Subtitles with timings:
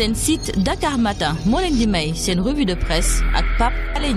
[0.00, 1.36] seen site Dakar Matin
[2.40, 4.16] revue de presse ak Pape Alé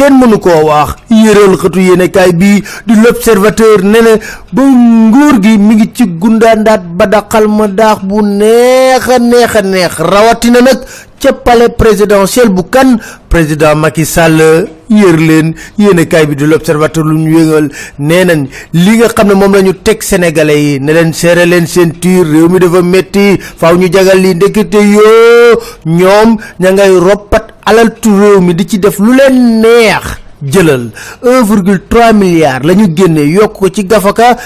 [0.00, 0.96] kenn mënu koo wax.
[1.10, 4.12] Yëral xëtu yéenekaay bi di l'observateur ne ne
[4.52, 9.92] ba nguur gi mi ngi ci gundaandaat ba daqal ma daax bu neex neex neex.
[9.98, 10.78] Rawatina nag
[11.20, 12.96] ca palais présidentiel bu kan
[13.28, 14.40] président Macky Sall
[14.88, 15.54] yër leen.
[15.78, 17.66] Yéenekaay bi di l'observateur lu ñu yëngal
[17.98, 21.44] nee nañ li nga xam ne moom la ñu teg sénégalais yi ne leen serré
[21.46, 26.70] leen seen tiir réew mi dafa métti faaw ñu jagal lii ndekete yoo ñoom ña
[26.72, 26.92] ngay
[27.66, 30.90] alaltu réew mi di ci def lu leen neex jëlal
[31.22, 34.36] 1,3 milliard la ñu génne yokk ko ci gafaka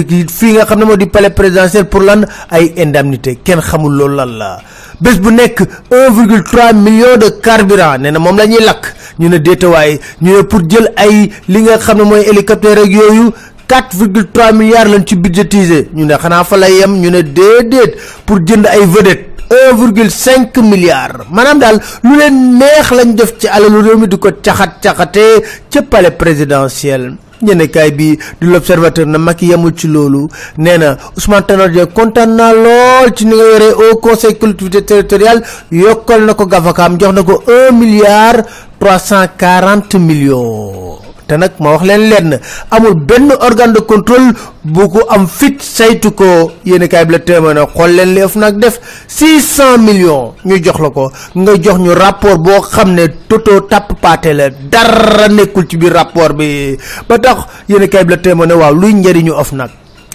[0.00, 2.22] fii nga xam ne moo di palais présidentiel pour lan?
[2.50, 3.38] Ay indemnité.
[3.44, 4.58] Kenn xamul loolu lan la.
[5.00, 7.98] Bés bu nekk 1,3 million de carburant.
[7.98, 8.94] Nee na moom la ñuy lakk.
[9.18, 12.90] Ñu ne déetawaay ñu ne pour jël ay li nga xam ne mooy hélicoptère ak
[12.90, 13.30] yooyu
[13.68, 16.96] 4,3 milliards lañ ci budgétisé ñu ne xanaa fa la yem?
[16.98, 17.94] Ñu ne déedéet.
[18.24, 21.24] Pour jënd ay vedette 1,5 milliards.
[21.30, 25.42] Maanaam daal lu leen neex lañ def ci alalu réew mi di ko caxat caxatee
[25.70, 27.16] ca palais présidentiel.
[27.42, 28.08] Ñenekaay bi
[28.40, 30.28] di l'observateur na Macky yemul ci loolu.
[30.58, 34.84] Nee na Ousmane Tanor Dieng kontaan naa lool ci ni nga yoree au conseil collectivité
[34.84, 38.44] territoriale yokkal na ko gafakaam jox na ko un milliard
[38.78, 42.30] trois cent quarante millions te nag ma wax leen lenn
[42.70, 44.32] amul benn organe de contrôle
[44.64, 46.52] bu ko am fit saytu ko.
[46.64, 50.60] Yéen kaay bi la téeméer na xool leen li nag def six cent millions ñu
[50.64, 51.10] jox la ko.
[51.34, 55.92] Nga jox ñu rapport boo xam ne toto tàpp paate la dara nekkul ci biir
[55.92, 56.76] rapport bi.
[57.08, 59.70] Ba tax yéen kaay bi téeméer ne waaw luy njëriñu of nag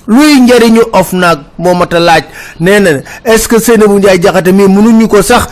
[0.07, 2.23] luy njëriñu of nag moo mat a laaj.
[2.59, 2.89] Nee na
[3.25, 5.47] est-ce que Seynabou Ndiaye Diakhaté mii mënuñu ko sax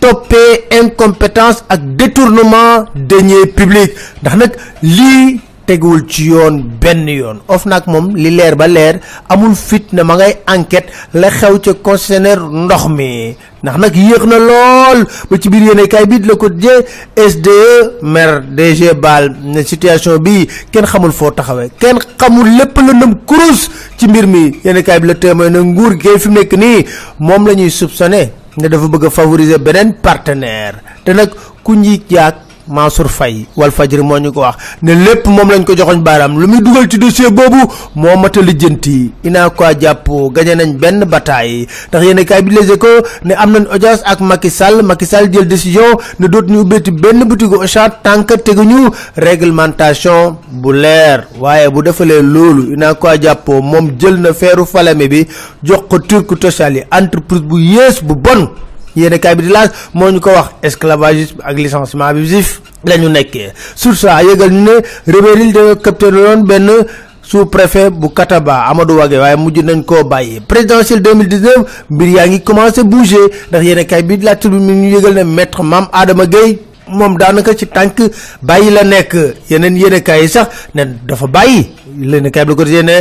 [0.00, 3.94] toppee incompétence ak détournement deniers publics.
[4.22, 7.40] Ndax nag lii teguwul ci yoon benn yoon.
[7.48, 11.58] Of nag moom li leer ba leer amul fit na ma ngay enquête la xew
[11.60, 13.36] ca concessionnaire ndox mi.
[13.62, 15.04] Ndax nag yéex na lool.
[15.30, 16.86] Ba ci biir yéenekaay bi la ko jee
[17.16, 21.70] SDE maire DG Bal ne situation bi kenn xamul foo taxawee.
[21.78, 23.68] Kenn xamul lépp la ndëm kurus
[23.98, 24.60] ci mbir mi.
[24.64, 26.86] Yéenekaay bi la témoin na nguur gi fi nekk nii
[27.18, 28.30] moom la ñuy soupçonné
[28.60, 30.82] ne dafa bëgg favoriser beneen partenaire.
[31.04, 31.74] Te nag ku
[32.68, 36.38] Mansour Faye wal fajri moo ñu ko wax ne lépp moom lañ ko joxoñ baaraam
[36.40, 37.56] lu muy dugal ci dossier boobu
[37.96, 39.10] moo mat a lijjanti.
[39.24, 41.66] Inaa ko jàpp gañe nañ benn bataay.
[41.88, 45.30] Ndax yéen kaay bi Les Échos ne am nañ audience ak Macky Sall Macky Sall
[45.32, 47.90] jël décision ne dootuñu ubbeeti benn boutique Auchan
[48.26, 51.24] que teguñu réglementation bu leer.
[51.40, 55.26] Waaye bu defalee loolu inaa ko jàpp moom jël na feeru falame bi
[55.62, 58.48] jox ko turku total yi entreprise bu yées bu bon
[58.98, 63.08] yéen kaay bi di laaj moo ñu ko wax esclavagisme ak licenciement abusif la ñu
[63.76, 64.74] sur ça yëgal ñu ne
[65.12, 66.70] Rébéril da capté benn
[67.22, 68.98] sous préfet bu Kataba Amadou
[69.38, 70.40] mujj nañ koo bàyyi.
[70.40, 75.60] Présidentielle 2019 mbir yaa ngi commencé bouger ndax bi laaj mi ñu yëgal ne maître
[75.92, 78.00] Adama Gueye moom daanaka ci tànk
[78.42, 79.14] bàyyi la nekk.
[79.50, 81.66] Yeneen yi sax ne dafa bàyyi
[82.00, 82.96] leen kaay bi la ko ne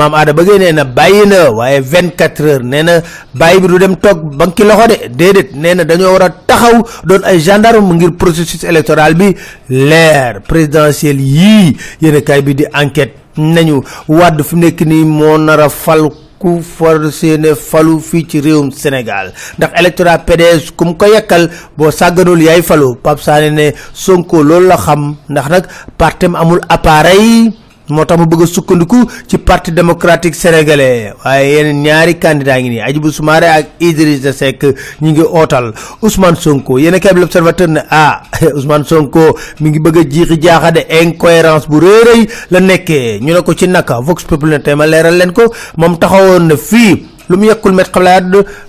[0.00, 3.00] aada bëggee nee na bàyyi na waaye vingt quatre heures nee na
[3.34, 7.22] bàyyi bi du dem toog banki loxo de nee na dañoo war a taxaw doon
[7.24, 9.34] ay gendarme ngir processus électoral bi
[9.68, 10.40] leer.
[10.48, 15.68] Présidentiel yii yéen kaay bi di enquête nañu wàdd fu nekk nii moo nar a
[15.68, 19.32] fal ku for seene falu fii ci réewum Sénégal.
[19.58, 22.96] Ndax électorat PDS ku mu ko yekkal boo sàgganul yaay falu.
[23.02, 25.64] Pape Sané ne Sonko loolu la xam ndax nag
[25.96, 27.52] partem amul appareil
[27.88, 28.96] moo tax mu bëgg sukkandiku
[29.26, 31.12] ci parti démocratique sénégalais.
[31.24, 34.62] Waaye yeneen ñaari candidat ngi nii Hadjibou Soumaré ak Idrissa Seck
[35.02, 35.72] ñi ngi ootal.
[36.02, 38.22] Ousmane Sonko yéen a kay l'observateur ne ah
[38.56, 43.18] Ousmane Sonko mi ngi bëgg jiixi jaaxa de incohérence bu rëy rëy la nekkee.
[43.20, 46.56] Ñu ne ko ci naka Vox Populi tey ma leeral leen ko moom taxawoon na
[46.56, 48.24] fii lu mu yekkul met xalaat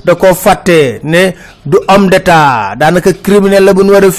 [0.05, 1.33] da koo fàtte ne
[1.65, 4.09] du homme d'état daanaka criminel la bu ñu war a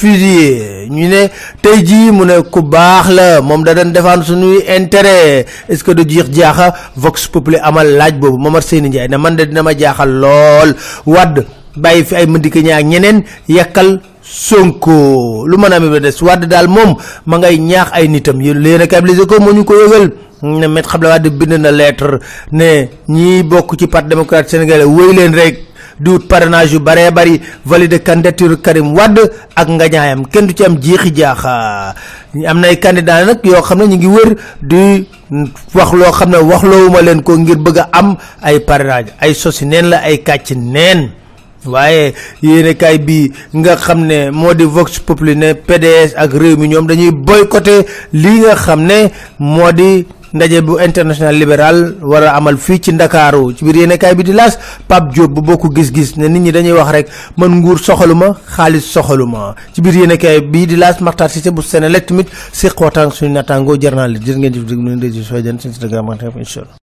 [0.91, 1.29] ñu ne
[1.63, 5.47] tey jii mu ne ku baax la moom da doon défendre suñuy intérêt.
[5.69, 6.75] Est-ce que du jiix jaaxa?
[6.97, 10.75] Vox Populi amal laaj Momar Seyni Ndiaye ne man de dina ma jaaxal lool.
[11.07, 11.45] Wadd
[11.77, 15.47] bàyyi fi ay mëndika ñaa ak ñeneen yekkal Sonko.
[15.47, 16.97] Lu mën a amee ba des wadd daal moom
[17.27, 19.75] ma ngay ñaax ay nitam ko moo ñu ko
[20.43, 22.19] ne met xam la Wade bind na lettre
[22.53, 25.63] ne ñii bokk ci parti démocrate sénégalais wéy leen rek
[25.99, 30.27] di parrainage yu bëree bëri valider candidature Karim Wade ak ngañaayam.
[30.29, 31.95] Kenn du ci am jeexi jaaxa.
[32.47, 35.07] Am na ay candidat nag yoo xam ne ñu ngi wër di
[35.75, 39.13] wax loo xam ne waxloowuma leen ko ngir bëgg am ay parrainage.
[39.21, 41.11] Ay sosi neen la ay kàcc neen.
[41.65, 46.69] Waaye yéenekaay bi nga xam ne moo di Vox Populi ne PDS ak réew mi
[46.69, 50.07] ñoom dañuy boycotté lii nga xam ne moo di
[50.37, 51.79] ndaje bu international libéral
[52.11, 54.55] war a amal fii ci ndakaaru ci biir yéenekaay bi di laas
[54.89, 57.07] Pape Diop bu bokk gis-gis ne nit ñi dañuy wax rek
[57.37, 62.07] man nguur soxaluma xaalis soxaluma ci biir yéenekaay bi di laas Makhtar Cissé bu Senelec
[62.07, 65.73] tamit si waxtaan suñu nattaangoo leen jërë ngeen jëf dégg ngeen di soo jën seen
[65.73, 66.86] Instagram incha allah